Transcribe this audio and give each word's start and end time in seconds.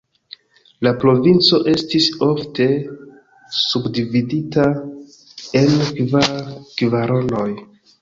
La 0.85 0.93
provinco 1.03 1.59
estis 1.73 2.07
ofte 2.29 2.67
subdividita 3.59 4.67
en 5.65 5.81
kvar 6.01 6.35
kvaronoj. 6.83 7.51